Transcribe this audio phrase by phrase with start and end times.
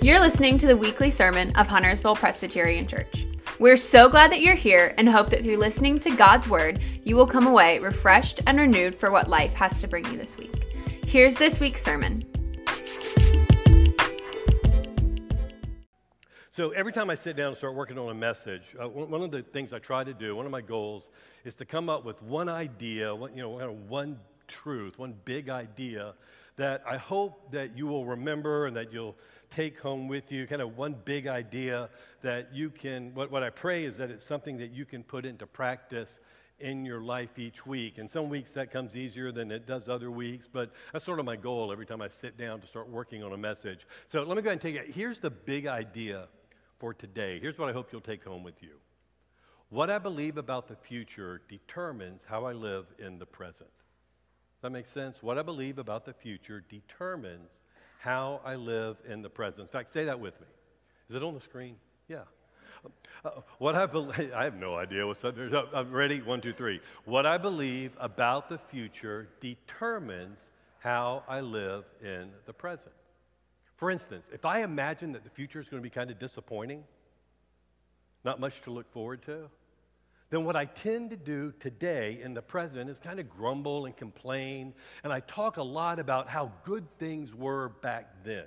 [0.00, 3.26] You're listening to the weekly sermon of Huntersville Presbyterian Church.
[3.58, 7.16] We're so glad that you're here and hope that through listening to God's Word, you
[7.16, 10.54] will come away refreshed and renewed for what life has to bring you this week.
[11.04, 12.22] Here's this week's sermon.
[16.52, 19.32] So every time I sit down and start working on a message, uh, one of
[19.32, 21.10] the things I try to do, one of my goals,
[21.44, 26.14] is to come up with one idea, one, you know, one truth, one big idea
[26.56, 29.16] that I hope that you will remember and that you'll
[29.50, 31.88] take home with you, kind of one big idea
[32.22, 35.24] that you can, what, what I pray is that it's something that you can put
[35.24, 36.20] into practice
[36.60, 37.98] in your life each week.
[37.98, 41.24] And some weeks that comes easier than it does other weeks, but that's sort of
[41.24, 43.86] my goal every time I sit down to start working on a message.
[44.06, 44.94] So let me go ahead and take it.
[44.94, 46.28] Here's the big idea
[46.78, 47.38] for today.
[47.40, 48.76] Here's what I hope you'll take home with you.
[49.70, 53.70] What I believe about the future determines how I live in the present.
[53.70, 55.22] Does that make sense?
[55.22, 57.60] What I believe about the future determines
[57.98, 59.60] how I live in the present.
[59.60, 60.46] In fact, say that with me.
[61.08, 61.76] Is it on the screen?
[62.08, 62.22] Yeah.
[63.24, 65.50] Uh, what I believe, I have no idea what's up there.
[65.74, 66.22] I'm ready?
[66.22, 66.80] One, two, three.
[67.04, 72.94] What I believe about the future determines how I live in the present.
[73.76, 76.84] For instance, if I imagine that the future is going to be kind of disappointing,
[78.24, 79.48] not much to look forward to,
[80.30, 83.96] then what I tend to do today in the present is kind of grumble and
[83.96, 84.74] complain.
[85.02, 88.44] And I talk a lot about how good things were back then.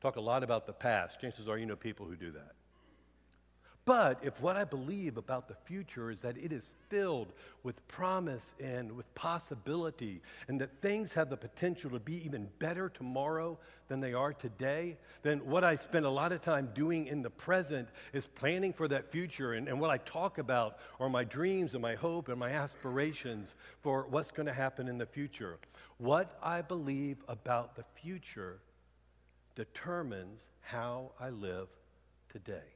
[0.00, 1.20] Talk a lot about the past.
[1.20, 2.53] Chances are you know people who do that.
[3.86, 7.32] But if what I believe about the future is that it is filled
[7.62, 12.88] with promise and with possibility, and that things have the potential to be even better
[12.88, 17.20] tomorrow than they are today, then what I spend a lot of time doing in
[17.20, 19.52] the present is planning for that future.
[19.52, 23.54] And, and what I talk about are my dreams and my hope and my aspirations
[23.82, 25.58] for what's going to happen in the future.
[25.98, 28.60] What I believe about the future
[29.54, 31.68] determines how I live
[32.30, 32.73] today.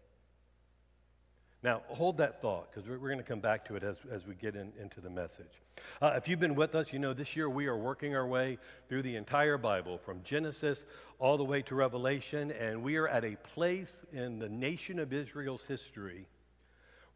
[1.63, 4.27] Now, hold that thought because we're, we're going to come back to it as, as
[4.27, 5.61] we get in, into the message.
[6.01, 8.59] Uh, if you've been with us, you know this year we are working our way
[8.89, 10.85] through the entire Bible from Genesis
[11.19, 15.13] all the way to Revelation, and we are at a place in the nation of
[15.13, 16.27] Israel's history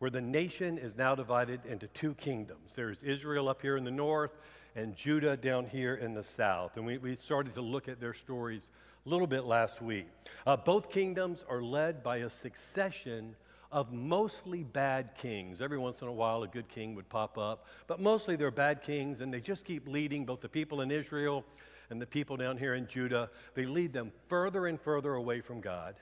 [0.02, 2.74] where the nation is now divided into two kingdoms.
[2.74, 4.32] There's Israel up here in the north
[4.74, 6.76] and Judah down here in the south.
[6.76, 8.72] And we, we started to look at their stories
[9.06, 10.08] a little bit last week.
[10.44, 13.36] Uh, both kingdoms are led by a succession
[13.72, 15.62] of mostly bad kings.
[15.62, 18.82] Every once in a while, a good king would pop up, but mostly they're bad
[18.82, 21.44] kings, and they just keep leading both the people in Israel
[21.90, 23.30] and the people down here in Judah.
[23.54, 25.96] They lead them further and further away from God.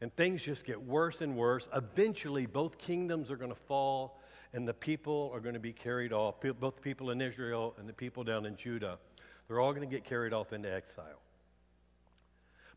[0.00, 1.68] And things just get worse and worse.
[1.74, 4.20] Eventually, both kingdoms are going to fall,
[4.52, 6.40] and the people are going to be carried off.
[6.40, 8.98] Both the people in Israel and the people down in Judah,
[9.46, 11.20] they're all going to get carried off into exile.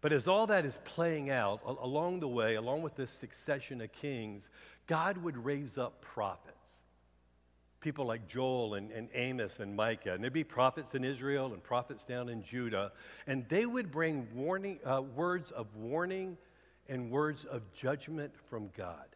[0.04, 3.90] But as all that is playing out along the way, along with this succession of
[3.94, 4.50] kings,
[4.86, 6.82] God would raise up prophets.
[7.80, 10.12] People like Joel and, and Amos and Micah.
[10.12, 12.92] And there'd be prophets in Israel and prophets down in Judah.
[13.28, 16.38] And they would bring warning, uh, words of warning
[16.90, 19.13] and words of judgment from God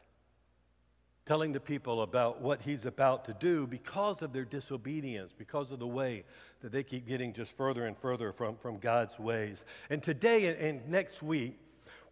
[1.28, 5.80] telling the people about what he's about to do because of their disobedience, because of
[5.80, 6.24] the way
[6.62, 9.66] that they keep getting just further and further from, from God's ways.
[9.90, 11.60] And today and next week,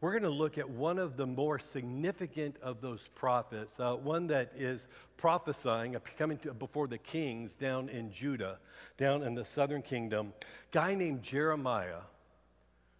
[0.01, 4.27] we're going to look at one of the more significant of those prophets, uh, one
[4.27, 8.59] that is prophesying, coming to, before the kings down in Judah,
[8.97, 10.33] down in the southern kingdom,
[10.71, 12.01] guy named Jeremiah,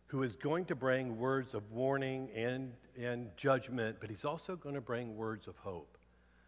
[0.08, 4.76] who is going to bring words of warning and, and judgment, but he's also going
[4.76, 5.98] to bring words of hope.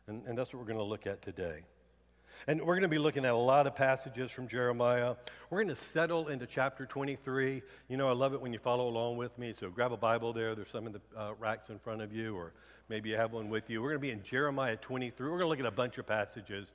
[0.07, 1.63] And, and that's what we're going to look at today.
[2.47, 5.15] And we're going to be looking at a lot of passages from Jeremiah.
[5.49, 7.61] We're going to settle into chapter 23.
[7.89, 9.53] You know, I love it when you follow along with me.
[9.59, 10.55] So grab a Bible there.
[10.55, 12.53] There's some in the uh, racks in front of you, or
[12.87, 13.81] maybe you have one with you.
[13.81, 15.25] We're going to be in Jeremiah 23.
[15.25, 16.71] We're going to look at a bunch of passages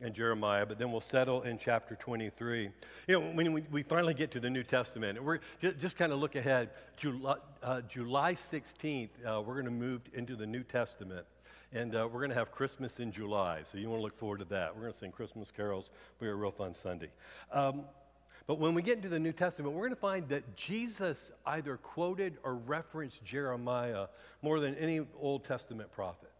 [0.00, 2.62] in Jeremiah, but then we'll settle in chapter 23.
[2.62, 2.70] You
[3.08, 6.20] know, when we, we finally get to the New Testament, we're just, just kind of
[6.20, 6.70] look ahead.
[6.96, 11.26] July, uh, July 16th, uh, we're going to move into the New Testament.
[11.76, 14.38] And uh, we're going to have Christmas in July, so you want to look forward
[14.38, 14.74] to that.
[14.74, 15.90] We're going to sing Christmas carols.
[16.18, 17.10] Be a real fun Sunday.
[17.52, 17.82] Um,
[18.46, 21.76] but when we get into the New Testament, we're going to find that Jesus either
[21.76, 24.06] quoted or referenced Jeremiah
[24.40, 26.32] more than any Old Testament prophet.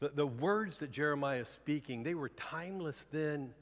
[0.00, 3.54] The, the words that Jeremiah is speaking, they were timeless then,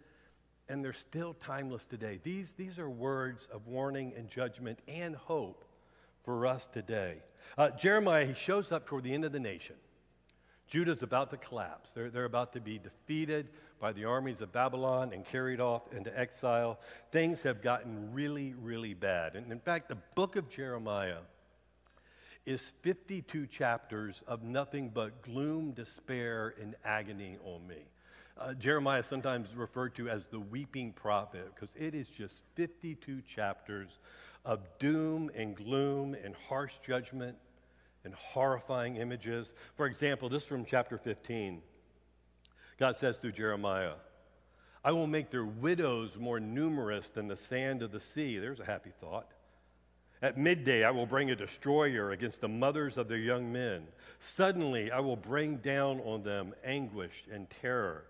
[0.68, 2.18] and they're still timeless today.
[2.24, 5.64] These, these are words of warning and judgment and hope
[6.24, 7.18] for us today.
[7.56, 9.76] Uh, Jeremiah, he shows up toward the end of the nation.
[10.68, 11.92] Judah's about to collapse.
[11.92, 13.48] They're, they're about to be defeated
[13.80, 16.78] by the armies of Babylon and carried off into exile.
[17.12, 19.36] Things have gotten really, really bad.
[19.36, 21.18] And in fact, the book of Jeremiah
[22.46, 27.84] is 52 chapters of nothing but gloom, despair, and agony on me.
[28.38, 33.22] Uh, Jeremiah is sometimes referred to as the weeping prophet because it is just 52
[33.22, 33.98] chapters
[34.44, 37.36] of doom and gloom and harsh judgment
[38.06, 39.52] and horrifying images.
[39.74, 41.60] For example, this from chapter 15.
[42.78, 43.94] God says through Jeremiah,
[44.82, 48.38] I will make their widows more numerous than the sand of the sea.
[48.38, 49.32] There's a happy thought.
[50.22, 53.86] At midday, I will bring a destroyer against the mothers of their young men.
[54.20, 58.04] Suddenly, I will bring down on them anguish and terror.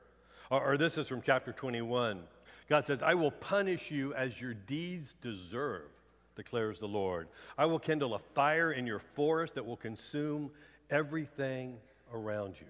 [0.51, 2.23] Or, or, this is from chapter 21.
[2.69, 5.89] God says, I will punish you as your deeds deserve,
[6.37, 7.29] declares the Lord.
[7.59, 10.51] I will kindle a fire in your forest that will consume
[10.91, 11.79] everything
[12.13, 12.67] around you.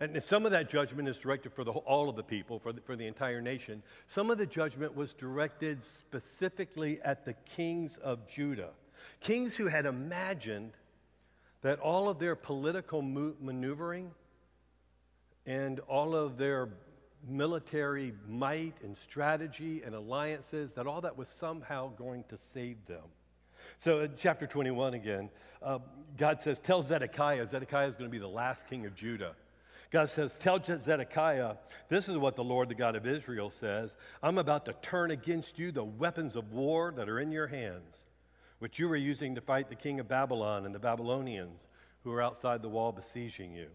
[0.00, 2.80] And some of that judgment is directed for the, all of the people, for the,
[2.80, 3.82] for the entire nation.
[4.08, 8.70] Some of the judgment was directed specifically at the kings of Judah.
[9.20, 10.72] Kings who had imagined
[11.60, 14.10] that all of their political maneuvering
[15.46, 16.70] and all of their
[17.28, 23.04] military might and strategy and alliances, that all that was somehow going to save them.
[23.78, 25.30] So, in chapter 21 again,
[25.62, 25.78] uh,
[26.16, 29.34] God says, Tell Zedekiah, Zedekiah is going to be the last king of Judah.
[29.90, 31.56] God says, Tell Zedekiah,
[31.88, 35.58] this is what the Lord, the God of Israel, says I'm about to turn against
[35.58, 38.06] you the weapons of war that are in your hands,
[38.58, 41.68] which you were using to fight the king of Babylon and the Babylonians
[42.04, 43.68] who are outside the wall besieging you.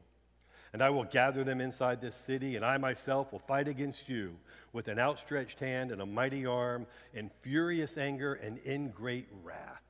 [0.73, 4.35] And I will gather them inside this city, and I myself will fight against you
[4.73, 9.81] with an outstretched hand and a mighty arm, in furious anger and in great wrath.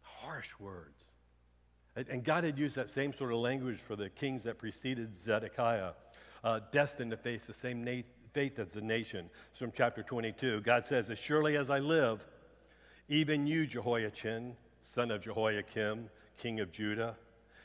[0.00, 1.08] Harsh words.
[1.96, 5.92] And God had used that same sort of language for the kings that preceded Zedekiah,
[6.42, 8.02] uh, destined to face the same na-
[8.32, 9.30] fate as the nation.
[9.50, 10.62] It's from chapter 22.
[10.62, 12.26] God says, As surely as I live,
[13.08, 17.16] even you, Jehoiachin, son of Jehoiakim, king of Judah,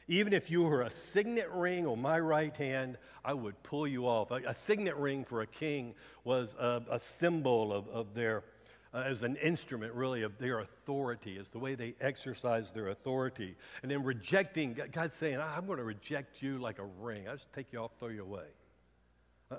[0.10, 4.08] even if you were a signet ring on my right hand, I would pull you
[4.08, 4.32] off.
[4.32, 8.44] A, a signet ring for a king was a, a symbol of, of their
[8.92, 13.56] uh, as an instrument, really, of their authority, as the way they exercise their authority.
[13.84, 17.28] And then rejecting, God's saying, I'm going to reject you like a ring.
[17.28, 18.48] I just take you off, throw you away.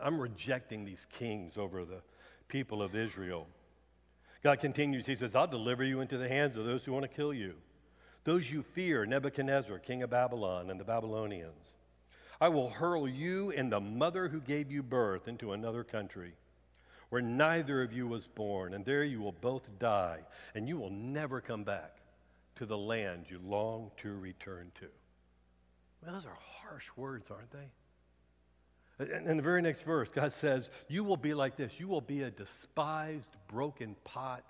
[0.02, 2.02] I'm rejecting these kings over the
[2.48, 3.46] people of Israel.
[4.42, 7.08] God continues, He says, I'll deliver you into the hands of those who want to
[7.08, 7.54] kill you,
[8.24, 11.74] those you fear, Nebuchadnezzar, king of Babylon, and the Babylonians.
[12.40, 16.32] I will hurl you and the mother who gave you birth into another country
[17.10, 20.20] where neither of you was born, and there you will both die,
[20.54, 21.96] and you will never come back
[22.54, 24.86] to the land you long to return to.
[26.02, 27.68] Well, those are harsh words, aren't they?
[29.28, 31.80] In the very next verse, God says, You will be like this.
[31.80, 34.44] You will be a despised, broken pot,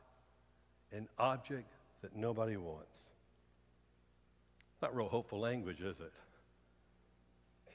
[0.93, 1.72] an object
[2.02, 3.09] that nobody wants.
[4.82, 6.12] Not real hopeful language, is it?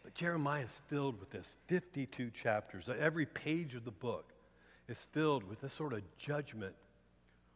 [0.04, 2.90] But Jeremiah is filled with this 52 chapters.
[3.00, 4.34] Every page of the book
[4.88, 6.76] is filled with this sort of judgment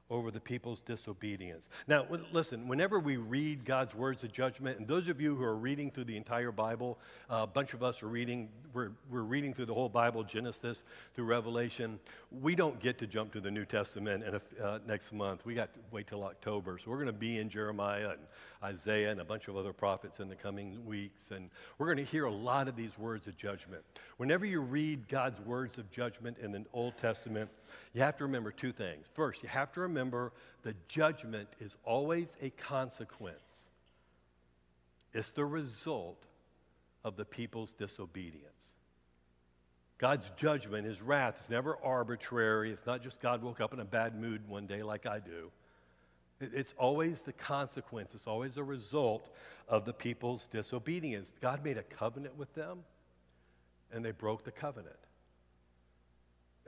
[0.10, 1.70] over the people's disobedience.
[1.88, 5.56] Now, listen, whenever we read God's words of judgment, and those of you who are
[5.56, 6.98] reading through the entire Bible,
[7.30, 10.84] uh, a bunch of us are reading, we're, we're reading through the whole Bible, Genesis
[11.14, 12.00] through Revelation.
[12.42, 15.46] We don't get to jump to the New Testament in a, uh, next month.
[15.46, 16.80] We got to wait till October.
[16.80, 18.20] So we're going to be in Jeremiah and
[18.64, 21.30] Isaiah and a bunch of other prophets in the coming weeks.
[21.32, 23.84] And we're going to hear a lot of these words of judgment.
[24.18, 27.50] Whenever you read God's words of judgment in the Old Testament,
[27.94, 29.08] you have to remember two things.
[29.14, 29.99] First, you have to remember
[30.64, 33.68] the judgment is always a consequence,
[35.14, 36.24] it's the result
[37.04, 38.74] of the people's disobedience.
[39.98, 42.72] God's judgment, his wrath, is never arbitrary.
[42.72, 45.52] It's not just God woke up in a bad mood one day like I do.
[46.40, 49.30] It's always the consequence, it's always a result
[49.68, 51.34] of the people's disobedience.
[51.42, 52.80] God made a covenant with them,
[53.92, 54.96] and they broke the covenant.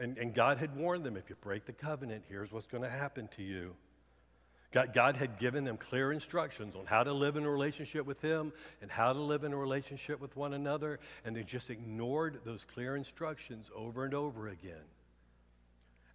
[0.01, 2.89] And, and God had warned them if you break the covenant, here's what's going to
[2.89, 3.75] happen to you.
[4.72, 8.20] God, God had given them clear instructions on how to live in a relationship with
[8.20, 12.39] Him and how to live in a relationship with one another, and they just ignored
[12.46, 14.88] those clear instructions over and over again.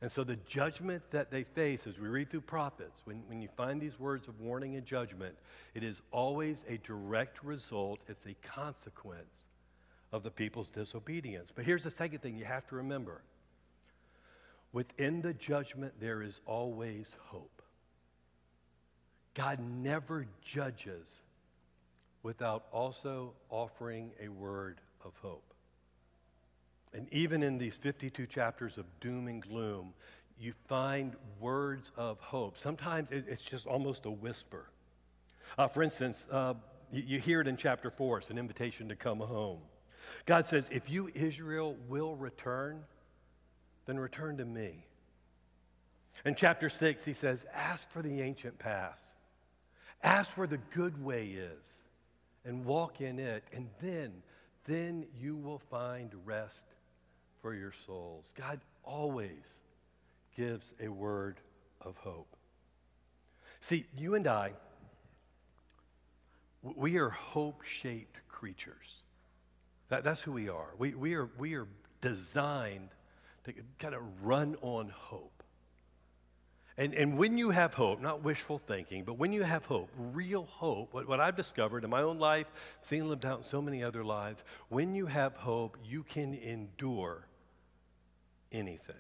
[0.00, 3.48] And so the judgment that they face as we read through prophets, when, when you
[3.56, 5.36] find these words of warning and judgment,
[5.74, 9.46] it is always a direct result, it's a consequence
[10.12, 11.52] of the people's disobedience.
[11.54, 13.22] But here's the second thing you have to remember
[14.72, 17.62] Within the judgment, there is always hope.
[19.34, 21.22] God never judges
[22.22, 25.54] without also offering a word of hope.
[26.92, 29.92] And even in these 52 chapters of doom and gloom,
[30.38, 32.56] you find words of hope.
[32.56, 34.66] Sometimes it's just almost a whisper.
[35.58, 36.54] Uh, for instance, uh,
[36.90, 39.60] you, you hear it in chapter 4, it's an invitation to come home.
[40.24, 42.82] God says, If you, Israel, will return,
[43.86, 44.84] then return to me.
[46.24, 49.14] In chapter 6, he says, Ask for the ancient paths,
[50.02, 51.66] ask where the good way is,
[52.44, 54.12] and walk in it, and then,
[54.64, 56.64] then you will find rest
[57.40, 58.32] for your souls.
[58.36, 59.60] God always
[60.36, 61.40] gives a word
[61.80, 62.36] of hope.
[63.60, 64.52] See, you and I,
[66.62, 69.02] we are hope shaped creatures.
[69.88, 70.74] That, that's who we are.
[70.78, 71.28] We, we, are.
[71.38, 71.68] we are
[72.00, 72.90] designed
[73.46, 75.42] to kind of run on hope.
[76.78, 80.44] And, and when you have hope, not wishful thinking, but when you have hope, real
[80.44, 82.46] hope, what, what I've discovered in my own life,
[82.82, 87.26] seen lived out in so many other lives, when you have hope, you can endure
[88.52, 88.94] anything.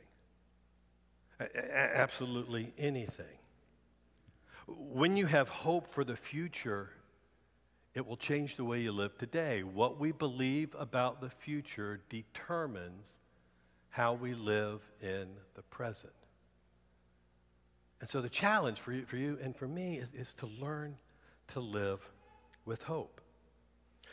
[1.38, 3.26] A- absolutely anything.
[4.66, 6.88] When you have hope for the future,
[7.94, 9.62] it will change the way you live today.
[9.62, 13.18] What we believe about the future determines
[13.90, 16.12] how we live in the present.
[18.00, 20.96] And so the challenge for you, for you and for me is, is to learn
[21.48, 22.00] to live
[22.64, 23.20] with hope.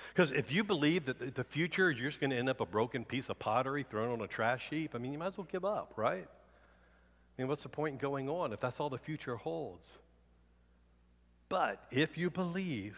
[0.10, 3.04] Because if you believe that the future, you're just going to end up a broken
[3.04, 5.66] piece of pottery thrown on a trash heap, I mean, you might as well give
[5.66, 6.28] up, right?
[6.28, 9.98] I mean, what's the point in going on if that's all the future holds?
[11.50, 12.98] But if you believe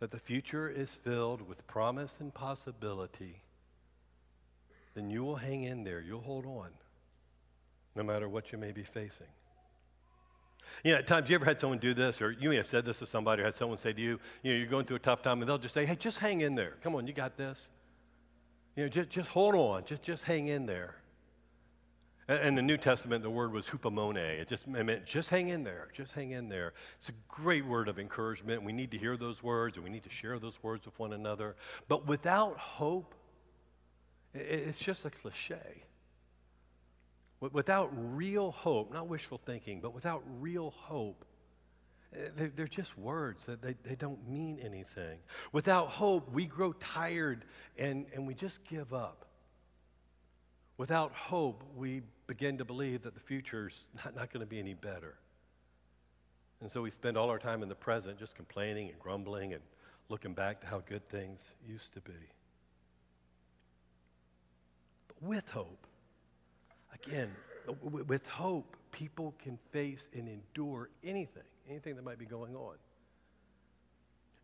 [0.00, 3.42] that the future is filled with promise and possibility,
[4.96, 6.00] then you will hang in there.
[6.00, 6.70] You'll hold on,
[7.94, 9.26] no matter what you may be facing.
[10.82, 12.84] You know, at times you ever had someone do this, or you may have said
[12.84, 15.00] this to somebody, or had someone say to you, you know, you're going through a
[15.00, 16.74] tough time, and they'll just say, hey, just hang in there.
[16.82, 17.70] Come on, you got this.
[18.74, 19.84] You know, just, just hold on.
[19.84, 20.96] Just, just hang in there.
[22.28, 24.16] In the New Testament, the word was hupomone.
[24.16, 26.72] It just it meant just hang in there, just hang in there.
[26.98, 28.64] It's a great word of encouragement.
[28.64, 31.12] We need to hear those words and we need to share those words with one
[31.12, 31.54] another.
[31.86, 33.14] But without hope,
[34.36, 35.84] it's just a cliche.
[37.40, 41.24] Without real hope, not wishful thinking, but without real hope,
[42.14, 45.18] eh, they're just words that they, don't mean anything.
[45.52, 47.44] Without hope, we grow tired
[47.76, 49.26] and, and we just give up.
[50.78, 54.74] Without hope, we begin to believe that the future's not, not going to be any
[54.74, 55.16] better.
[56.60, 59.62] And so we spend all our time in the present just complaining and grumbling and
[60.08, 62.12] looking back to how good things used to be.
[65.26, 65.86] With hope,
[66.94, 67.30] again,
[67.82, 72.76] with hope, people can face and endure anything, anything that might be going on.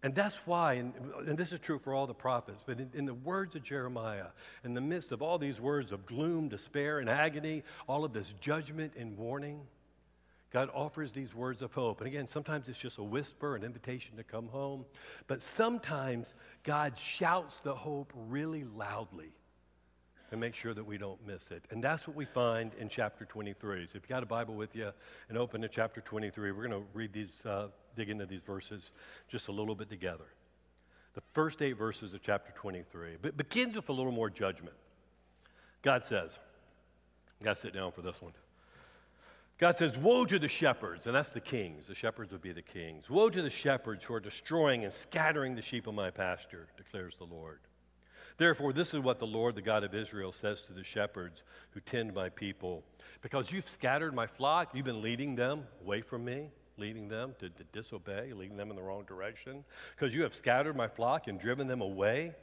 [0.02, 0.92] And that's why, and,
[1.28, 4.26] and, this is true for all the prophets, but in, in, the words of Jeremiah,
[4.64, 8.34] in the midst of all these words of gloom, despair, and agony, all of this
[8.40, 9.60] judgment and warning,
[10.50, 12.00] God offers these words of hope.
[12.00, 14.84] And again, sometimes it's just a whisper, an invitation to come home,
[15.28, 16.34] but sometimes
[16.64, 19.30] God shouts the hope really loudly
[20.32, 21.62] to make sure that we don't miss it.
[21.70, 23.84] And that's what we find in chapter 23.
[23.84, 24.90] So if you've got a Bible with you
[25.28, 28.92] and open to chapter 23, we're going to read these, uh, dig into these verses
[29.28, 30.24] just a little bit together.
[31.12, 34.74] The first eight verses of chapter 23 but begins with a little more judgment.
[35.82, 36.38] God says,
[37.44, 38.32] got to sit down for this one.
[39.58, 41.88] God says, Woe to the shepherds, and that's the kings.
[41.88, 43.10] The shepherds would be the kings.
[43.10, 47.16] Woe to the shepherds who are destroying and scattering the sheep of my pasture, declares
[47.18, 47.58] the Lord.
[48.42, 51.78] Therefore, this is what the Lord, the God of Israel, says to the shepherds who
[51.78, 52.82] tend my people.
[53.20, 57.50] Because you've scattered my flock, you've been leading them away from me, leading them to,
[57.50, 59.62] to disobey, leading them in the wrong direction.
[59.94, 62.34] Because you have scattered my flock and driven them away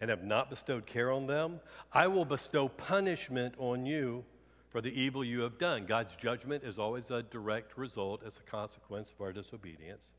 [0.00, 1.60] and have not bestowed care on them,
[1.92, 4.24] I will bestow punishment on you
[4.70, 5.86] for the evil you have done.
[5.86, 10.10] God's judgment is always a direct result as a consequence of our disobedience.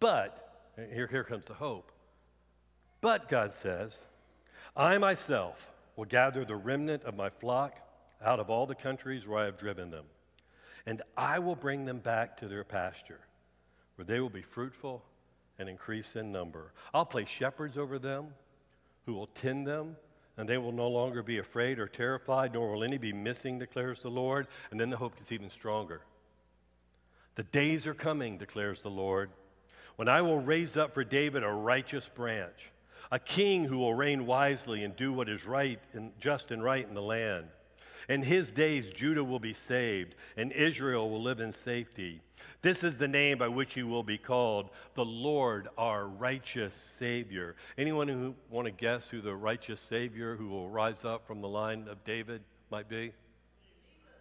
[0.00, 1.92] But, here, here comes the hope.
[3.00, 4.04] But, God says,
[4.76, 7.76] I myself will gather the remnant of my flock
[8.22, 10.04] out of all the countries where I have driven them,
[10.86, 13.20] and I will bring them back to their pasture,
[13.96, 15.02] where they will be fruitful
[15.58, 16.72] and increase in number.
[16.92, 18.28] I'll place shepherds over them
[19.06, 19.96] who will tend them,
[20.36, 24.02] and they will no longer be afraid or terrified, nor will any be missing, declares
[24.02, 24.46] the Lord.
[24.70, 26.02] And then the hope gets even stronger.
[27.34, 29.30] The days are coming, declares the Lord,
[29.96, 32.70] when I will raise up for David a righteous branch
[33.10, 36.86] a king who will reign wisely and do what is right and just and right
[36.86, 37.46] in the land.
[38.08, 42.20] In his days, Judah will be saved, and Israel will live in safety.
[42.62, 47.54] This is the name by which he will be called, the Lord our righteous Savior.
[47.78, 51.48] Anyone who want to guess who the righteous Savior who will rise up from the
[51.48, 53.12] line of David might be?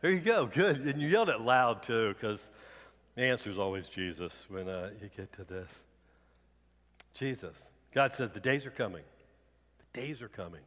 [0.02, 0.78] There you go, good.
[0.78, 2.50] And you yelled it loud too, because
[3.20, 5.68] The answer is always Jesus when uh, you get to this.
[7.14, 7.69] Jesus.
[7.94, 9.04] God says the days are coming.
[9.80, 10.62] The days are coming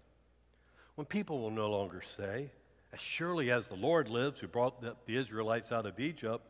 [0.94, 2.50] when people will no longer say,
[2.92, 6.44] As surely as the Lord lives, who brought the, the Israelites out of Egypt,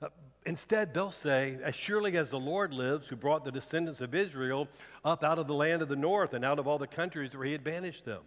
[0.00, 0.08] uh,
[0.46, 4.68] instead they'll say, As surely as the Lord lives, who brought the descendants of Israel
[5.04, 7.46] up out of the land of the north and out of all the countries where
[7.46, 8.22] he had banished them.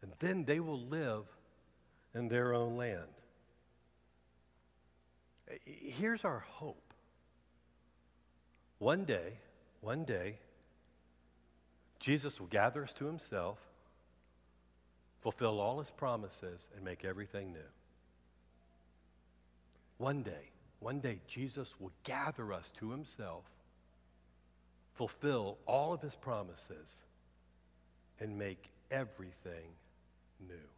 [0.00, 1.24] And then they will live
[2.14, 3.08] in their own land.
[5.64, 6.94] Here's our hope.
[8.78, 9.38] One day,
[9.80, 10.38] one day,
[12.02, 13.58] Jesus will gather us to himself,
[15.20, 17.60] fulfill all his promises, and make everything new.
[19.98, 23.44] One day, one day, Jesus will gather us to himself,
[24.94, 26.92] fulfill all of his promises,
[28.18, 29.70] and make everything
[30.40, 30.68] new.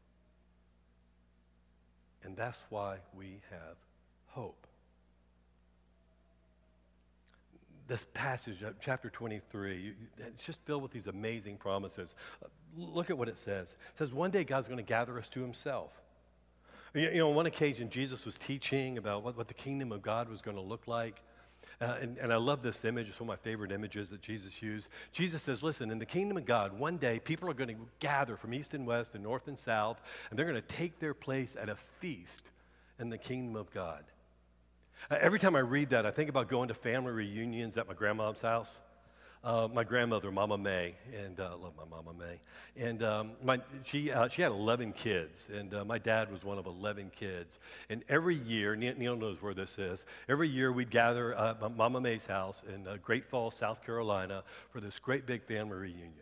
[2.23, 3.77] And that's why we have
[4.27, 4.67] hope.
[7.87, 12.15] This passage, uh, chapter 23, it's just filled with these amazing promises.
[12.43, 13.69] Uh, look at what it says.
[13.73, 15.91] It says, One day God's going to gather us to himself.
[16.95, 20.29] You know, on one occasion, Jesus was teaching about what, what the kingdom of God
[20.29, 21.21] was going to look like.
[21.81, 23.09] Uh, and, and, I love this image.
[23.09, 24.89] It's one of my favorite images that Jesus used.
[25.13, 28.37] Jesus says, Listen, in the kingdom of God, one day people are going to gather
[28.37, 30.01] from east and west and north and south,
[30.31, 32.43] and they're going to take their place at a feast
[33.01, 34.05] in the kingdom of God.
[35.11, 37.95] Uh, every time I read that, I think about going to family reunions at my
[37.95, 38.81] grandma's house.
[39.43, 42.41] Uh, my grandmother, Mama May, and I uh, love my Mama May.
[42.83, 46.57] And um, my, she, uh, she had 11 kids, and uh, my dad was one
[46.57, 47.59] of 11 kids.
[47.91, 52.27] And every year, Neil, knows where this is, every year we'd gather at Mama May's
[52.27, 56.15] house in uh, Great Falls, South Carolina, for this great big family reunion.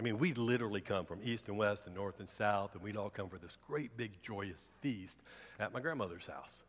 [0.00, 2.96] I mean, we'd literally come from east and west and north and south, and we'd
[2.96, 5.18] all come for this great big joyous feast
[5.60, 6.62] at my grandmother's house.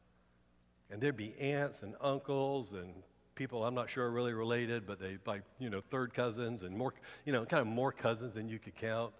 [0.93, 2.93] And there'd be aunts and uncles and
[3.33, 6.77] people I'm not sure are really related, but they like, you know, third cousins and
[6.77, 6.93] more,
[7.25, 9.11] you know, kind of more cousins than you could count.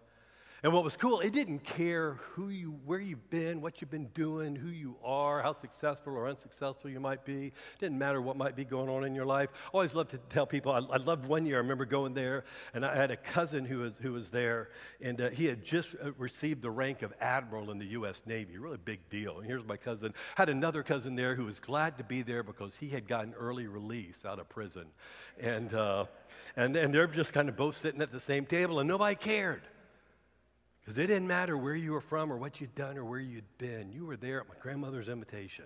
[0.64, 4.08] And what was cool, it didn't care who you, where you've been, what you've been
[4.14, 7.48] doing, who you are, how successful or unsuccessful you might be.
[7.48, 9.50] It didn't matter what might be going on in your life.
[9.54, 10.72] I always loved to tell people.
[10.72, 11.58] I, I loved one year.
[11.58, 14.70] I remember going there, and I had a cousin who was who was there,
[15.02, 18.24] and uh, he had just uh, received the rank of admiral in the U.S.
[18.26, 18.58] Navy.
[18.58, 19.40] Really big deal.
[19.40, 20.14] And here's my cousin.
[20.36, 23.68] Had another cousin there who was glad to be there because he had gotten early
[23.68, 24.86] release out of prison,
[25.42, 26.06] and uh,
[26.56, 29.64] and and they're just kind of both sitting at the same table, and nobody cared.
[30.84, 33.58] Because it didn't matter where you were from or what you'd done or where you'd
[33.58, 33.92] been.
[33.94, 35.66] You were there at my grandmother's invitation.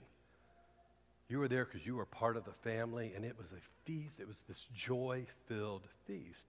[1.28, 4.20] You were there because you were part of the family, and it was a feast.
[4.20, 6.46] It was this joy filled feast.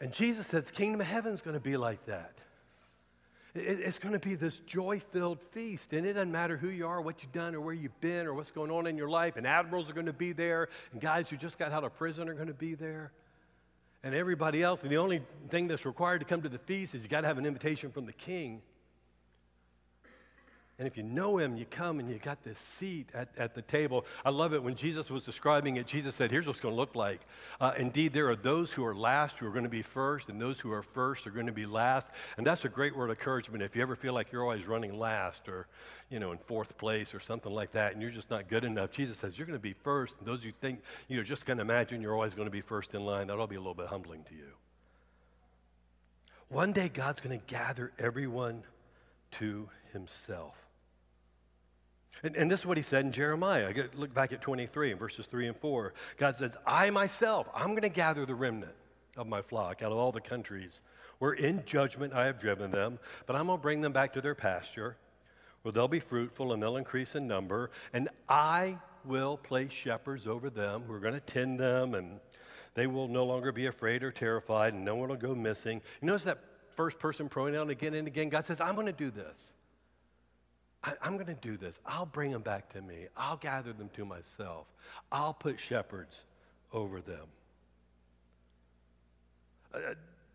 [0.00, 2.32] And Jesus said the kingdom of heaven is going to be like that.
[3.54, 5.92] It's going to be this joy filled feast.
[5.92, 8.34] And it doesn't matter who you are, what you've done, or where you've been, or
[8.34, 9.36] what's going on in your life.
[9.36, 12.28] And admirals are going to be there, and guys who just got out of prison
[12.28, 13.12] are going to be there
[14.02, 14.82] and everybody else.
[14.82, 17.26] And the only thing that's required to come to the feast is you got to
[17.26, 18.62] have an invitation from the king.
[20.80, 23.60] And if you know him, you come and you got this seat at, at the
[23.60, 24.06] table.
[24.24, 25.86] I love it when Jesus was describing it.
[25.86, 27.20] Jesus said, Here's what's going to look like.
[27.60, 30.40] Uh, Indeed, there are those who are last who are going to be first, and
[30.40, 32.06] those who are first are going to be last.
[32.38, 33.62] And that's a great word of encouragement.
[33.62, 35.66] If you ever feel like you're always running last or,
[36.08, 38.90] you know, in fourth place or something like that, and you're just not good enough,
[38.90, 40.16] Jesus says, You're going to be first.
[40.18, 42.94] And those who think, you're just going to imagine you're always going to be first
[42.94, 44.48] in line, that'll be a little bit humbling to you.
[46.48, 48.62] One day, God's going to gather everyone
[49.32, 50.59] to himself.
[52.22, 53.72] And, and, this is what he said in Jeremiah.
[53.94, 55.94] Look back at 23 and verses 3 and 4.
[56.18, 58.74] God says, I myself, I'm going to gather the remnant
[59.16, 60.82] of my flock out of all the countries
[61.20, 64.20] where in judgment I have driven them, but I'm going to bring them back to
[64.20, 64.96] their pasture
[65.62, 70.50] where they'll be fruitful and they'll increase in number, and I will place shepherds over
[70.50, 72.18] them who are going to tend them, and
[72.74, 75.82] they will no longer be afraid or terrified, and no one will go missing.
[76.00, 76.38] You notice that
[76.76, 78.30] first person pronoun again and again?
[78.30, 79.52] God says, I'm going to do this.
[80.82, 81.78] I, am going to do this.
[81.84, 83.06] I'll bring them back to me.
[83.16, 84.66] I'll gather them to myself.
[85.12, 86.24] I'll put shepherds
[86.72, 87.26] over them.
[89.74, 89.78] Uh,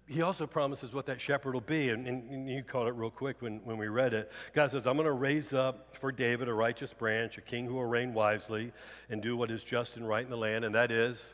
[0.08, 3.42] he also promises what that shepherd will be, and, and, you caught it real quick
[3.42, 4.32] when, when we read it.
[4.54, 7.74] God says, I'm going to raise up for David a righteous branch, a king who
[7.74, 8.72] will reign wisely
[9.10, 11.34] and do what is just and right in the land, and that is,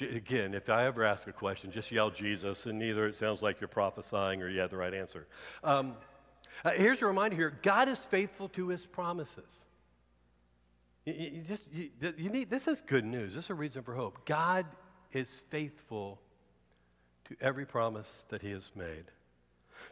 [0.00, 3.60] again, if I ever ask a question, just yell Jesus, and neither it sounds like
[3.60, 5.28] you're prophesying or you had the right answer.
[5.62, 5.94] Um,
[6.64, 9.64] uh, here's a reminder here God is faithful to his promises.
[11.04, 13.34] You, you just, you, you need, this is good news.
[13.34, 14.26] This is a reason for hope.
[14.26, 14.66] God
[15.12, 16.20] is faithful
[17.26, 19.04] to every promise that he has made.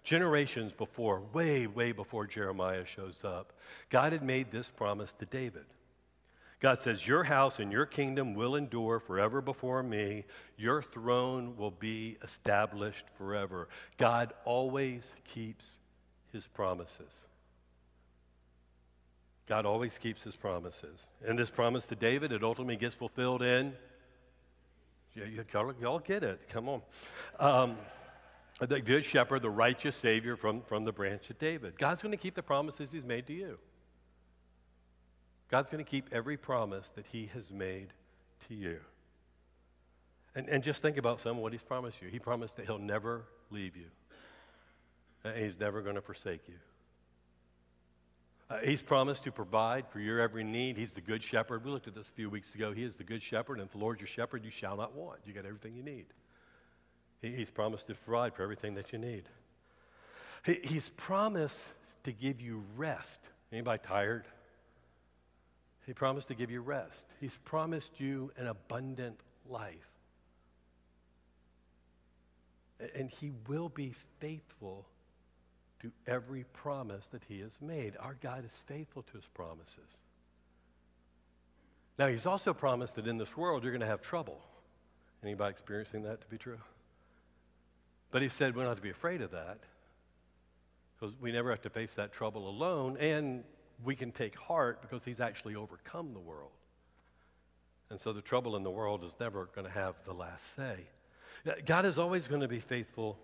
[0.02, 3.52] Generations before, way, way before Jeremiah shows up,
[3.90, 5.64] God had made this promise to David.
[6.60, 10.24] God says, Your house and your kingdom will endure forever before me.
[10.56, 13.68] Your throne will be established forever.
[13.98, 15.78] God always keeps
[16.36, 17.12] his promises.
[19.46, 21.06] God always keeps his promises.
[21.26, 23.72] And this promise to David, it ultimately gets fulfilled in.
[25.14, 26.48] Y'all, y'all get it.
[26.50, 26.82] Come on.
[27.40, 27.76] Um,
[28.60, 31.78] the good shepherd, the righteous savior from, from the branch of David.
[31.78, 33.58] God's going to keep the promises he's made to you.
[35.50, 37.88] God's going to keep every promise that he has made
[38.48, 38.80] to you.
[40.34, 42.08] And, and just think about some of what he's promised you.
[42.08, 43.86] He promised that he'll never leave you.
[45.24, 46.54] And he's never going to forsake you.
[48.48, 50.76] Uh, he's promised to provide for your every need.
[50.76, 51.64] He's the good shepherd.
[51.64, 52.72] We looked at this a few weeks ago.
[52.72, 55.18] He is the good shepherd, and if the Lord's your shepherd, you shall not want.
[55.26, 56.06] You got everything you need.
[57.20, 59.24] He, he's promised to provide for everything that you need.
[60.44, 61.60] He, he's promised
[62.04, 63.18] to give you rest.
[63.52, 64.26] Anybody tired?
[65.86, 67.04] He promised to give you rest.
[67.20, 69.90] He's promised you an abundant life.
[72.94, 74.86] And he will be faithful
[75.80, 77.96] to every promise that he has made.
[77.98, 80.00] Our God is faithful to his promises.
[81.98, 84.40] Now, he's also promised that in this world you're going to have trouble.
[85.22, 86.58] Anybody experiencing that to be true?
[88.10, 89.58] But he said we're not to be afraid of that
[90.98, 93.44] because we never have to face that trouble alone, and
[93.84, 96.52] we can take heart because he's actually overcome the world.
[97.90, 100.86] And so the trouble in the world is never going to have the last say.
[101.66, 103.18] God is always going to be faithful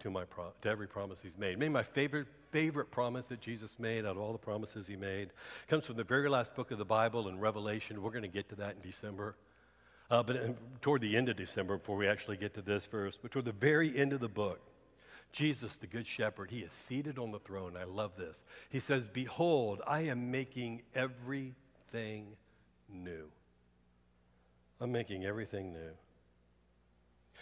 [0.00, 1.58] to, my pro- to every promise he's made.
[1.58, 5.30] Maybe my favorite, favorite promise that Jesus made out of all the promises he made
[5.68, 8.02] comes from the very last book of the Bible in Revelation.
[8.02, 9.36] We're going to get to that in December.
[10.10, 13.18] Uh, but in, toward the end of December, before we actually get to this verse,
[13.20, 14.60] but toward the very end of the book,
[15.32, 17.76] Jesus, the Good Shepherd, he is seated on the throne.
[17.76, 18.44] I love this.
[18.70, 22.36] He says, Behold, I am making everything
[22.88, 23.28] new.
[24.80, 25.90] I'm making everything new.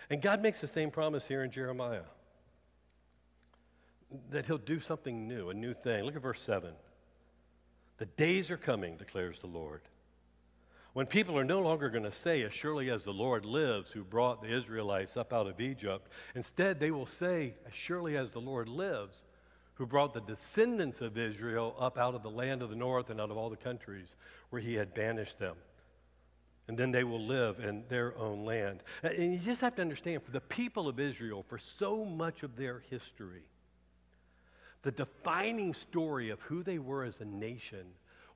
[0.08, 2.02] And God makes the same promise here in Jeremiah
[4.30, 6.04] that he'll do something new, a new thing.
[6.04, 6.72] Look at verse 7.
[7.98, 9.82] The days are coming, declares the Lord,
[10.94, 14.04] when people are no longer going to say, As surely as the Lord lives, who
[14.04, 18.40] brought the Israelites up out of Egypt, instead they will say, As surely as the
[18.40, 19.24] Lord lives,
[19.74, 23.20] who brought the descendants of Israel up out of the land of the north and
[23.20, 24.14] out of all the countries
[24.50, 25.56] where he had banished them.
[26.68, 28.82] And then they will live in their own land.
[29.02, 32.56] And you just have to understand for the people of Israel, for so much of
[32.56, 33.42] their history,
[34.84, 37.86] the defining story of who they were as a nation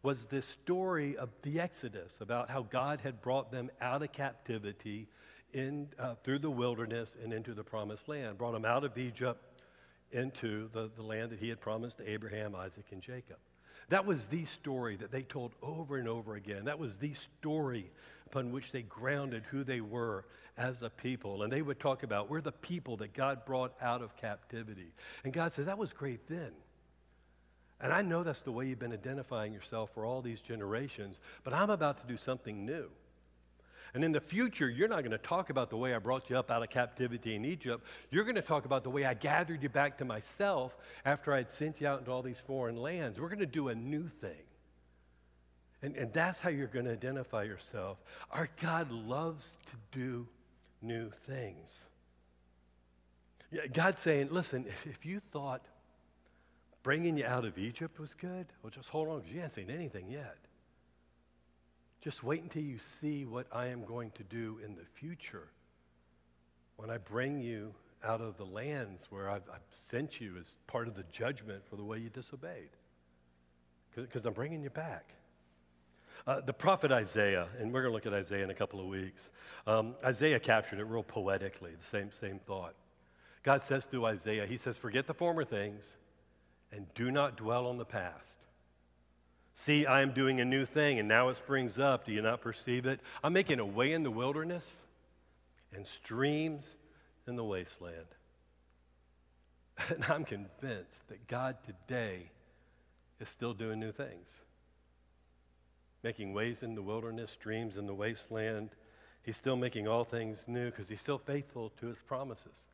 [0.02, 5.08] was this story of the Exodus, about how God had brought them out of captivity
[5.52, 9.42] in, uh, through the wilderness and into the promised land, brought them out of Egypt
[10.12, 13.36] into the, the land that he had promised to Abraham, Isaac, and Jacob.
[13.90, 16.64] That was the story that they told over and over again.
[16.64, 17.90] That was the story
[18.26, 20.24] upon which they grounded who they were
[20.58, 21.42] as a people.
[21.42, 24.92] And they would talk about, we're the people that God brought out of captivity.
[25.24, 26.52] And God said, that was great then.
[27.80, 31.54] And I know that's the way you've been identifying yourself for all these generations, but
[31.54, 32.90] I'm about to do something new.
[33.94, 36.36] And in the future, you're not going to talk about the way I brought you
[36.36, 37.86] up out of captivity in Egypt.
[38.10, 41.38] You're going to talk about the way I gathered you back to myself after I
[41.38, 43.18] had sent you out into all these foreign lands.
[43.18, 44.42] We're going to do a new thing.
[45.80, 47.98] And, and that's how you're going to identify yourself.
[48.30, 50.26] Our God loves to do
[50.82, 51.86] new things.
[53.50, 55.62] Yeah, God's saying, listen, if, if you thought
[56.82, 58.46] bringing you out of Egypt was good?
[58.62, 60.36] Well, just hold on because you haven't seen anything yet.
[62.00, 65.48] Just wait until you see what I am going to do in the future
[66.76, 70.86] when I bring you out of the lands where I've, I've sent you as part
[70.86, 72.70] of the judgment for the way you disobeyed.
[73.96, 75.12] Because I'm bringing you back.
[76.26, 78.86] Uh, the prophet Isaiah, and we're going to look at Isaiah in a couple of
[78.86, 79.30] weeks.
[79.66, 82.74] Um, Isaiah captured it real poetically, the same, same thought.
[83.42, 85.96] God says through Isaiah, He says, Forget the former things
[86.72, 88.38] and do not dwell on the past.
[89.54, 92.04] See, I am doing a new thing, and now it springs up.
[92.04, 93.00] Do you not perceive it?
[93.24, 94.70] I'm making a way in the wilderness
[95.74, 96.76] and streams
[97.26, 98.06] in the wasteland.
[99.90, 102.30] And I'm convinced that God today
[103.20, 104.28] is still doing new things.
[106.02, 108.70] Making ways in the wilderness, streams in the wasteland.
[109.22, 112.64] He's still making all things new because he's still faithful to his promises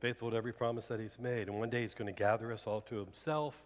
[0.00, 1.48] faithful to every promise that he's made.
[1.48, 3.60] And one day he's going to gather us all to himself.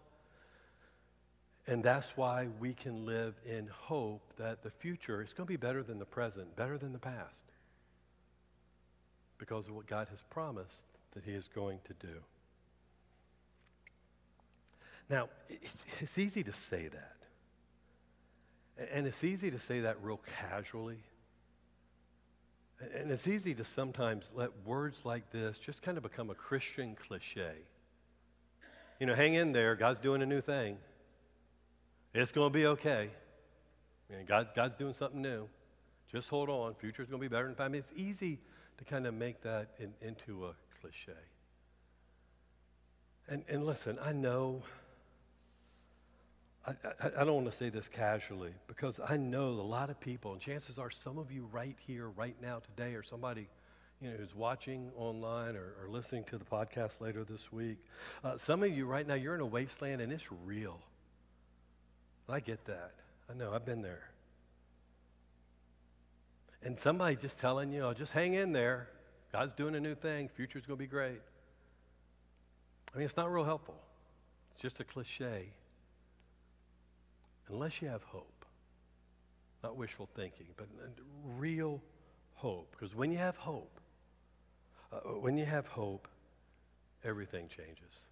[1.66, 5.56] And that's why we can live in hope that the future is going to be
[5.56, 7.44] better than the present, better than the past,
[9.38, 12.14] because of what God has promised that he is going to do.
[15.08, 15.28] Now,
[16.00, 17.16] it's easy to say that.
[18.92, 20.98] And it's easy to say that real casually.
[22.94, 26.96] And it's easy to sometimes let words like this just kind of become a Christian
[26.96, 27.52] cliche.
[28.98, 29.76] You know, hang in there.
[29.76, 30.78] God's doing a new thing.
[32.14, 33.10] It's going to be okay.
[34.10, 35.48] I mean, God, God's doing something new.
[36.10, 36.74] Just hold on.
[36.74, 37.74] Future's going to be better than time.
[37.74, 38.38] It's easy
[38.78, 41.18] to kind of make that in, into a cliche.
[43.28, 44.62] And, and listen, I know
[46.66, 49.98] I, I, I, don't want to say this casually because I know a lot of
[49.98, 53.48] people, and chances are some of you right here, right now, today, or somebody
[54.00, 57.78] you know, who's watching online or, or listening to the podcast later this week.
[58.22, 60.78] Uh, some of you right now, you're in a wasteland and it's real.
[62.28, 62.92] I get that.
[63.30, 64.08] I know, I've been there.
[66.62, 68.88] And somebody just telling you, oh, just hang in there.
[69.32, 70.28] God's doing a new thing.
[70.28, 71.20] Future's going to be great.
[72.94, 73.80] I mean, it's not real helpful.
[74.52, 75.48] It's just a cliche
[77.48, 78.44] unless you have hope,
[79.62, 80.66] not wishful thinking, but
[81.38, 81.80] real
[82.34, 82.70] hope.
[82.72, 83.80] Because when you have hope,
[84.92, 86.08] uh, when you have hope,
[87.04, 88.04] everything changes.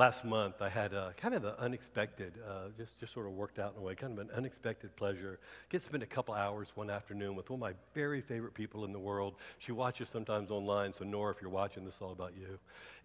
[0.00, 3.58] Last month, I had a, kind of an unexpected, uh, just, just sort of worked
[3.58, 5.38] out in a way, kind of an unexpected pleasure.
[5.68, 8.86] Get to spend a couple hours one afternoon with one of my very favorite people
[8.86, 9.34] in the world.
[9.58, 12.58] She watches sometimes online, so Nora, if you're watching, this is all about you.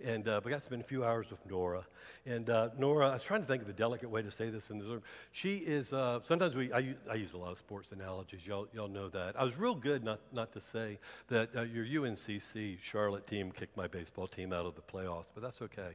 [0.06, 1.86] And uh, we got to spend a few hours with Nora.
[2.26, 4.70] And uh, Nora, I was trying to think of a delicate way to say this
[4.70, 5.04] in the room.
[5.34, 8.48] She is, uh, sometimes we, I, I, use a lot of sports analogies.
[8.48, 9.40] Y'all, y'all know that.
[9.40, 13.76] I was real good not, not to say that uh, your UNCC Charlotte team kicked
[13.76, 15.92] my baseball team out of the playoffs, but that's okay.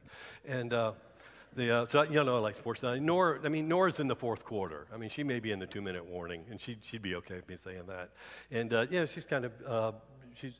[0.47, 0.90] And uh,
[1.55, 2.81] the, uh, so, you know, I like sports.
[2.83, 4.87] Nor, I mean, Nora's in the fourth quarter.
[4.93, 7.35] I mean, she may be in the two minute warning, and she, she'd be okay
[7.35, 8.11] with me saying that.
[8.51, 9.91] And, uh, yeah, she's kind of, uh,
[10.35, 10.59] she's,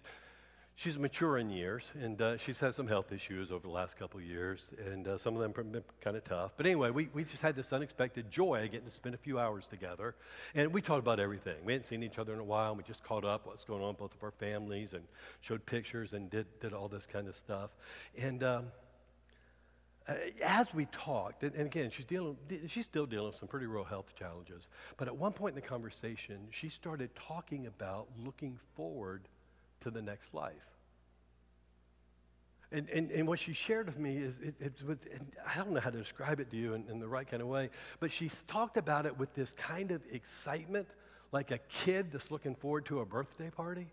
[0.75, 4.19] she's mature in years, and uh, she's had some health issues over the last couple
[4.19, 6.51] of years, and uh, some of them have been kind of tough.
[6.57, 9.67] But anyway, we, we just had this unexpected joy getting to spend a few hours
[9.67, 10.15] together,
[10.55, 11.63] and we talked about everything.
[11.63, 13.83] We hadn't seen each other in a while, and we just caught up what's going
[13.83, 15.03] on both of our families, and
[15.41, 17.69] showed pictures, and did, did all this kind of stuff.
[18.19, 18.65] And, um,
[20.07, 22.35] uh, as we talked, and, and, again, she's, dealing,
[22.65, 25.67] she's still dealing with some pretty real health challenges, but at one point in the
[25.67, 29.27] conversation, she started talking about looking forward
[29.81, 30.53] to the next life.
[32.71, 34.97] And, and, and what she shared with me is, it, it was,
[35.45, 37.47] I don't know how to describe it to you in, in the right kind of
[37.47, 40.87] way, but she talked about it with this kind of excitement,
[41.31, 43.91] like a kid that's looking forward to a birthday party.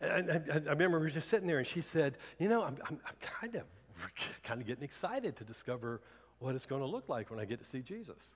[0.00, 2.62] And I, I, I remember we were just sitting there, and she said, You know,
[2.62, 3.64] I'm, I'm, I'm kind of
[4.42, 6.00] kind of getting excited to discover
[6.38, 8.34] what it's going to look like when I get to see Jesus.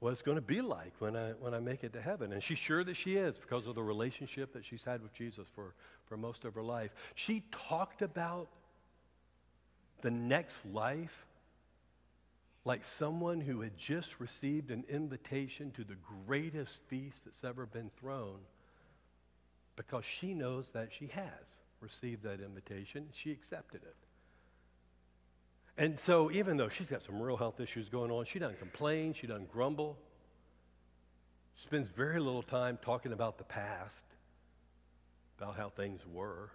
[0.00, 2.32] What it's going to be like when I, when I make it to heaven.
[2.32, 5.48] And she's sure that she is because of the relationship that she's had with Jesus
[5.54, 5.74] for,
[6.06, 6.92] for most of her life.
[7.14, 8.48] She talked about
[10.00, 11.26] the next life
[12.64, 17.90] like someone who had just received an invitation to the greatest feast that's ever been
[17.98, 18.38] thrown
[19.74, 23.08] because she knows that she has received that invitation.
[23.12, 23.96] She accepted it.
[25.76, 29.14] And so, even though she's got some real health issues going on, she doesn't complain,
[29.14, 29.96] she doesn't grumble.
[31.54, 34.04] Spends very little time talking about the past,
[35.38, 36.50] about how things were.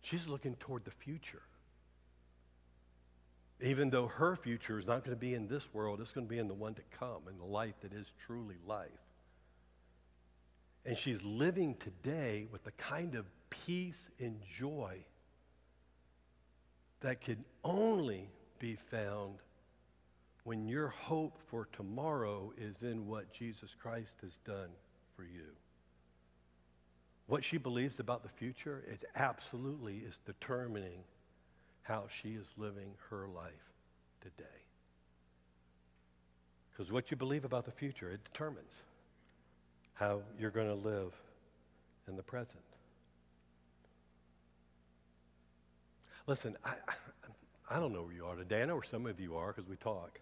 [0.00, 1.42] She's looking toward the future.
[3.62, 6.30] Even though her future is not going to be in this world, it's going to
[6.30, 8.88] be in the one to come, in the life that is truly life.
[10.84, 15.04] And she's living today with the kind of peace and joy
[17.00, 19.36] that can only be found
[20.44, 24.70] when your hope for tomorrow is in what Jesus Christ has done
[25.16, 25.46] for you.
[27.26, 31.04] What she believes about the future, it absolutely is determining
[31.82, 33.52] how she is living her life
[34.20, 34.44] today.
[36.70, 38.72] Because what you believe about the future, it determines
[40.00, 41.12] how you're going to live
[42.08, 42.62] in the present.
[46.26, 48.62] Listen, I, I, I don't know where you are today.
[48.62, 50.18] I know where some of you are because we talk.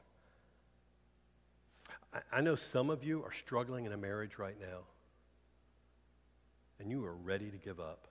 [2.13, 4.81] I, I know some of you are struggling in a marriage right now,
[6.81, 8.09] and you are ready to give up.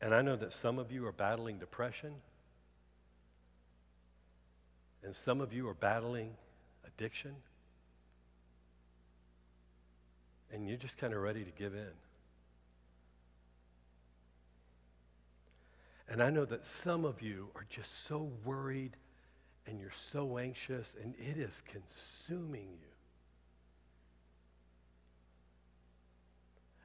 [0.00, 2.14] And I know that some of you are battling depression,
[5.04, 6.30] and some of you are battling
[7.00, 7.34] addiction,
[10.52, 11.92] and you're just kind of ready to give in.
[16.10, 18.96] And I know that some of you are just so worried
[19.66, 22.88] and you're so anxious and it is consuming you.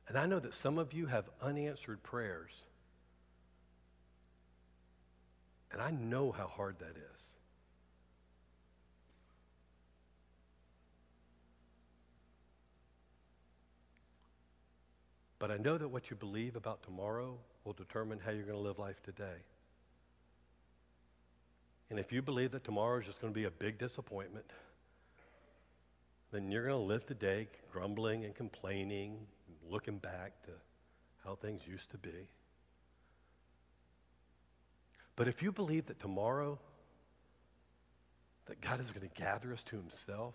[0.08, 2.52] And I know that some of you have unanswered prayers.
[5.72, 7.15] And I know how hard that is.
[15.46, 18.64] But I know that what you believe about tomorrow will determine how you're going to
[18.64, 19.44] live life today.
[21.92, 24.48] And if you believe that tomorrow is just going to be a big disappointment,
[26.32, 29.20] then you're going to live today grumbling and complaining,
[29.70, 30.52] looking back to
[31.24, 32.28] how things used to be.
[35.16, 36.58] But if you believe that tomorrow,
[38.48, 40.34] that God is going to gather us to himself,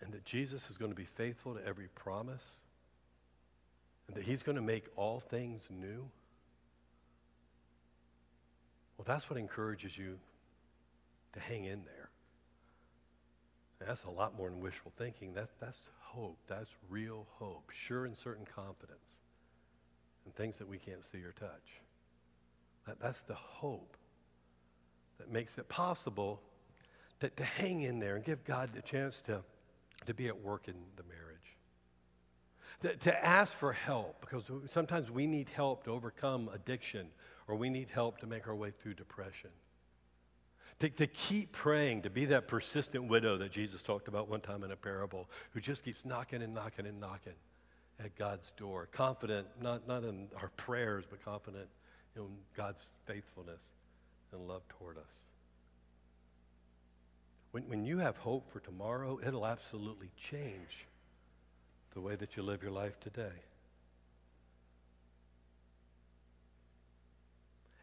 [0.00, 2.62] and that Jesus is going to be faithful to every promise,
[4.08, 6.08] and that he's going to make all things new,
[8.96, 10.18] well, that's what encourages you
[11.34, 12.10] to hang in there.
[13.80, 15.34] And that's a lot more than wishful thinking.
[15.34, 16.38] That, that's hope.
[16.48, 19.20] That's real hope, sure and certain confidence
[20.26, 21.80] in things that we can't see or touch.
[22.86, 23.96] That, that's the hope
[25.18, 26.40] that makes it possible
[27.20, 29.42] to, to hang in there and give God the chance to,
[30.06, 31.27] to be at work in the marriage.
[32.82, 37.08] To, to ask for help, because sometimes we need help to overcome addiction
[37.48, 39.50] or we need help to make our way through depression.
[40.80, 44.62] To, to keep praying, to be that persistent widow that Jesus talked about one time
[44.62, 47.34] in a parable, who just keeps knocking and knocking and knocking
[47.98, 48.88] at God's door.
[48.92, 51.66] Confident, not, not in our prayers, but confident
[52.14, 53.72] in God's faithfulness
[54.30, 55.24] and love toward us.
[57.50, 60.86] When, when you have hope for tomorrow, it'll absolutely change
[61.98, 63.42] the way that you live your life today.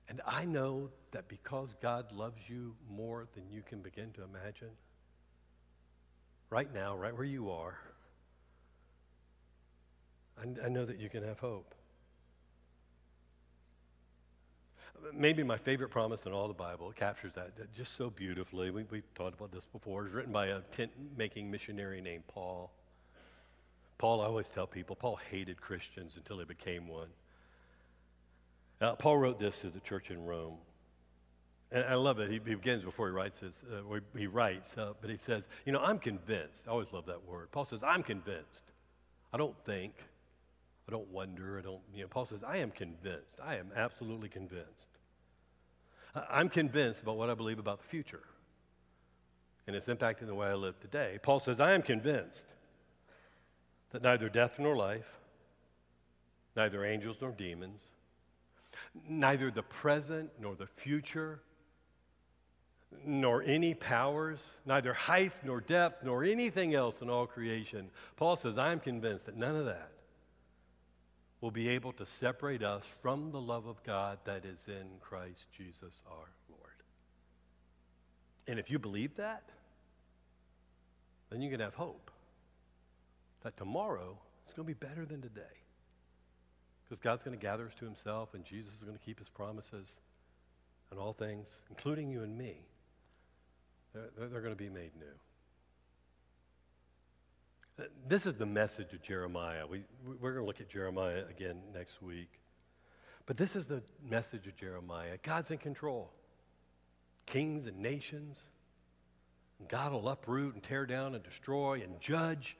[0.07, 4.69] And I know that because God loves you more than you can begin to imagine,
[6.49, 7.77] right now, right where you are,
[10.41, 11.75] I, I know that you can have hope.
[15.13, 18.71] Maybe my favorite promise in all the Bible captures that just so beautifully.
[18.71, 20.05] We, we've talked about this before.
[20.05, 22.71] It's written by a tent making missionary named Paul.
[23.97, 27.07] Paul, I always tell people, Paul hated Christians until he became one.
[28.81, 30.57] Uh, Paul wrote this to the church in Rome.
[31.71, 32.29] And I love it.
[32.29, 35.71] He, he begins before he writes this, uh, he writes, uh, but he says, You
[35.71, 36.65] know, I'm convinced.
[36.67, 37.51] I always love that word.
[37.51, 38.63] Paul says, I'm convinced.
[39.33, 39.93] I don't think.
[40.87, 41.57] I don't wonder.
[41.57, 43.39] I don't, you know, Paul says, I am convinced.
[43.43, 44.89] I am absolutely convinced.
[46.29, 48.23] I'm convinced about what I believe about the future
[49.67, 51.17] and its impact in the way I live today.
[51.23, 52.45] Paul says, I am convinced
[53.95, 55.07] that neither death nor life,
[56.53, 57.87] neither angels nor demons,
[59.07, 61.39] neither the present nor the future,
[63.05, 67.89] nor any powers, neither height nor depth, nor anything else in all creation.
[68.17, 69.91] Paul says, I'm convinced that none of that
[71.39, 75.47] will be able to separate us from the love of God that is in Christ
[75.55, 76.83] Jesus our Lord.
[78.45, 79.43] And if you believe that,
[81.29, 82.11] then you can have hope
[83.45, 85.41] that tomorrow is going to be better than today.
[86.83, 89.29] Because God's going to gather us to himself, and Jesus is going to keep his
[89.29, 89.99] promises
[90.89, 92.65] and all things, including you and me.
[93.93, 95.05] They're, they're going to be made new.
[98.07, 99.67] This is the message of Jeremiah.
[99.67, 99.83] We,
[100.19, 102.39] we're going to look at Jeremiah again next week.
[103.27, 106.11] But this is the message of Jeremiah God's in control.
[107.27, 108.41] Kings and nations.
[109.67, 112.57] God will uproot and tear down and destroy and judge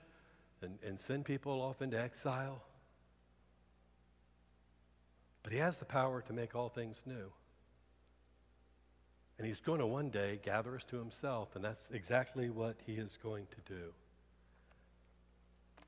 [0.65, 2.61] and, and send people off into exile.
[5.43, 7.31] But he has the power to make all things new.
[9.37, 12.93] And he's going to one day gather us to himself, and that's exactly what he
[12.93, 13.93] is going to do.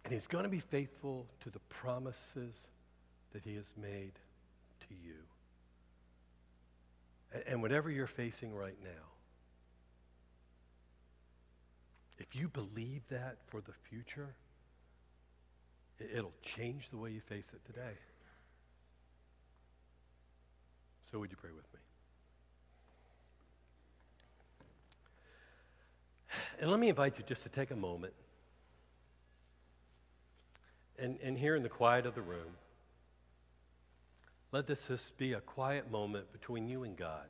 [0.04, 2.68] And he's going to be faithful to the promises
[3.34, 4.14] that he has made
[4.82, 5.16] to you.
[7.48, 8.90] And whatever you're facing right now,
[12.20, 14.36] if you believe that for the future,
[16.00, 17.98] it'll change the way you face it today.
[21.12, 21.80] So, would you pray with me?
[26.60, 28.14] And let me invite you just to take a moment
[31.00, 32.56] and, and here in the quiet of the room,
[34.52, 37.28] let this just be a quiet moment between you and God.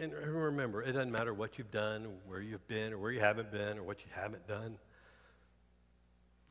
[0.00, 3.50] And remember, it doesn't matter what you've done, where you've been, or where you haven't
[3.50, 4.76] been, or what you haven't done.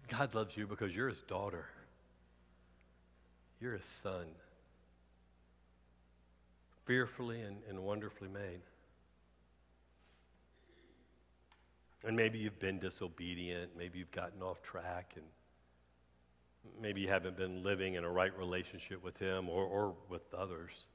[0.07, 1.65] God loves you because you're his daughter.
[3.59, 4.25] You're his son.
[6.85, 8.61] Fearfully and, and wonderfully made.
[12.05, 15.25] And maybe you've been disobedient, maybe you've gotten off track, and
[16.81, 20.85] maybe you haven't been living in a right relationship with Him or, or with others.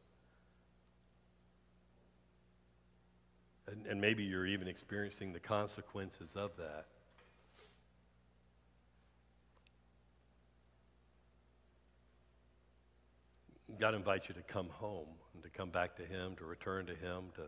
[3.71, 6.87] And, and maybe you're even experiencing the consequences of that.
[13.79, 16.95] God invites you to come home and to come back to Him, to return to
[16.95, 17.43] Him, to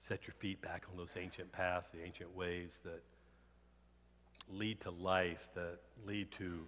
[0.00, 3.02] set your feet back on those ancient paths, the ancient ways that
[4.50, 6.60] lead to life, that lead to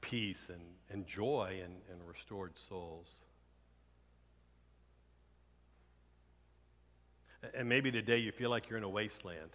[0.00, 3.20] peace and, and joy and, and restored souls.
[7.54, 9.50] And maybe today you feel like you're in a wasteland.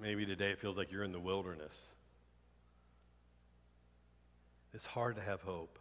[0.00, 1.90] Maybe today it feels like you're in the wilderness.
[4.74, 5.78] It's hard to have hope.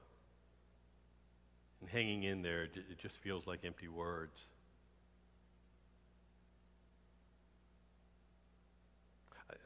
[1.80, 4.40] And hanging in there, it just feels like empty words.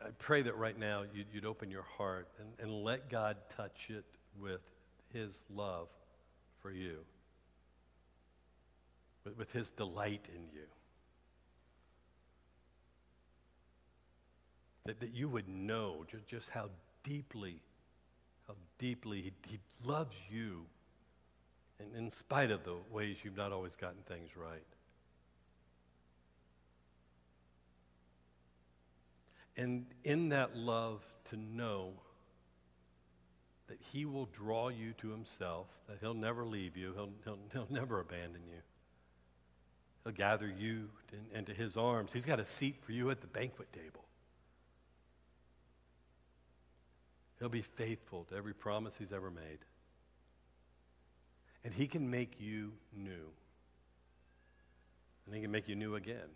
[0.01, 3.89] I, pray that right now you'd, you'd open your heart and, and let God touch
[3.89, 4.05] it
[4.39, 4.61] with
[5.13, 5.87] his love
[6.61, 6.99] for you,
[9.25, 10.67] with, with his delight in you.
[14.85, 16.69] That, that you would know just, just how
[17.03, 17.59] deeply
[18.47, 20.65] how deeply he, he loves you,
[21.79, 24.61] and in spite of the ways you've not always gotten things right.
[29.57, 31.93] And in that love, to know
[33.67, 37.67] that he will draw you to himself, that he'll never leave you, he'll, he'll, he'll
[37.73, 38.59] never abandon you.
[40.05, 40.89] He'll gather you
[41.33, 42.13] into his arms.
[42.13, 44.05] He's got a seat for you at the banquet table.
[47.39, 49.59] He'll be faithful to every promise he's ever made.
[51.63, 53.31] And he can make you new.
[55.25, 56.29] And he can make you new again.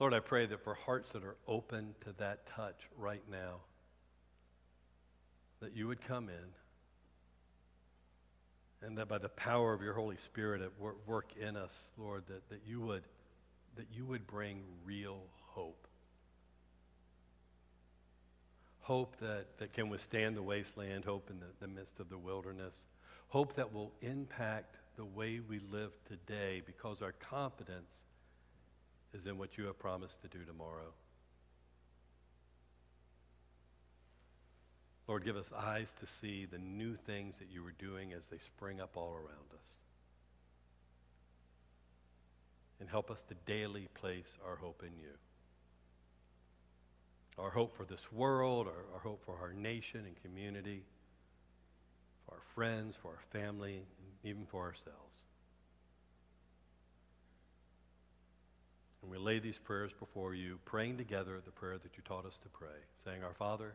[0.00, 3.60] Lord, I pray that for hearts that are open to that touch right now,
[5.60, 6.59] that you would come in
[8.82, 10.72] and that by the power of your Holy Spirit at
[11.06, 13.02] work in us, Lord, that, that, you, would,
[13.76, 15.86] that you would bring real hope
[18.90, 22.86] hope that, that can withstand the wasteland, hope in the, the midst of the wilderness,
[23.28, 28.02] hope that will impact the way we live today because our confidence
[29.14, 30.92] is in what you have promised to do tomorrow.
[35.10, 38.38] Lord, give us eyes to see the new things that you are doing as they
[38.38, 39.80] spring up all around us.
[42.78, 45.10] And help us to daily place our hope in you
[47.38, 50.84] our hope for this world, our, our hope for our nation and community,
[52.26, 55.24] for our friends, for our family, and even for ourselves.
[59.02, 62.36] And we lay these prayers before you, praying together the prayer that you taught us
[62.42, 63.74] to pray, saying, Our Father,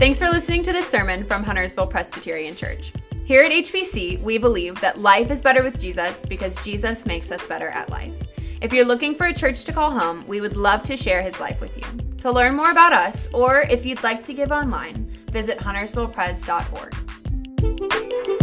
[0.00, 2.90] Thanks for listening to this sermon from Huntersville Presbyterian Church.
[3.26, 7.44] Here at HPC, we believe that life is better with Jesus because Jesus makes us
[7.44, 8.14] better at life.
[8.62, 11.38] If you're looking for a church to call home, we would love to share his
[11.38, 11.84] life with you.
[12.16, 18.39] To learn more about us, or if you'd like to give online, visit huntersvillepres.org.